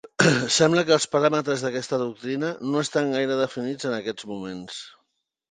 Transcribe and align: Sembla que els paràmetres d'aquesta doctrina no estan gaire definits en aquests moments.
Sembla 0.53 0.83
que 0.87 0.95
els 0.95 1.05
paràmetres 1.15 1.65
d'aquesta 1.65 1.99
doctrina 2.05 2.49
no 2.71 2.83
estan 2.87 3.13
gaire 3.17 3.37
definits 3.43 3.91
en 3.93 3.95
aquests 4.01 4.29
moments. 4.33 4.83